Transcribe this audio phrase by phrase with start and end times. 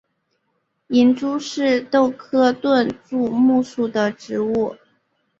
[0.87, 4.75] 银珠是豆科盾柱木属的植物。